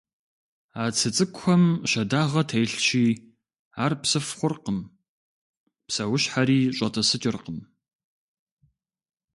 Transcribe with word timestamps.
А 0.81 0.83
цы 0.97 1.07
цӀыкӀухэм 1.15 1.63
щэдагъэ 1.89 2.43
телъщи, 2.49 3.05
ар 3.83 3.93
псыф 4.01 4.27
хъуркъым, 4.37 4.79
псэущхьэри 5.87 6.59
щӀэтӀысыкӀыркъым. 6.75 7.59